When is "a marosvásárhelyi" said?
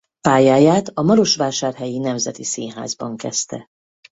0.93-1.97